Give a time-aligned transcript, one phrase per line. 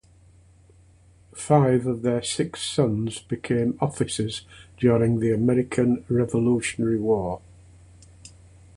[1.35, 7.39] Five of their six sons became officers during the American Revolutionary War.